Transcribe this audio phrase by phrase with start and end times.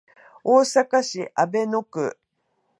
[0.43, 2.17] 大阪市阿倍野区